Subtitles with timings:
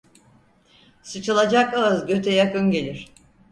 [1.03, 3.09] Sıçılacak ağız göte yakın gelir.